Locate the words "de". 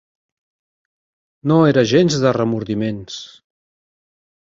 2.25-2.35